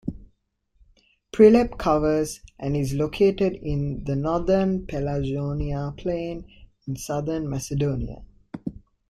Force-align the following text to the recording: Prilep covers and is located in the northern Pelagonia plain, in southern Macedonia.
Prilep 1.31 1.77
covers 1.77 2.39
and 2.57 2.75
is 2.75 2.91
located 2.95 3.53
in 3.53 4.03
the 4.03 4.15
northern 4.15 4.87
Pelagonia 4.87 5.95
plain, 5.95 6.43
in 6.87 6.95
southern 6.95 7.47
Macedonia. 7.47 8.25